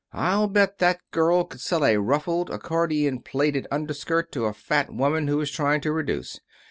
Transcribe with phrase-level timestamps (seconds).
[0.13, 5.27] I'll bet that girl could sell a ruffled, accordion plaited underskirt to a fat woman
[5.27, 6.39] who was trying to reduce.